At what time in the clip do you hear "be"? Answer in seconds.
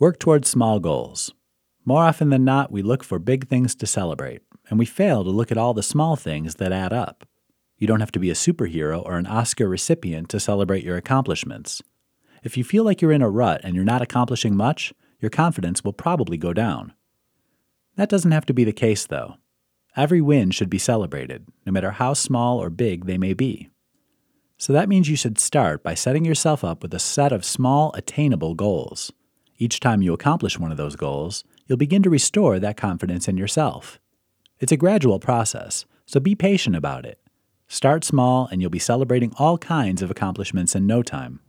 8.18-8.30, 18.54-18.64, 20.70-20.78, 23.34-23.68, 36.18-36.34, 38.70-38.78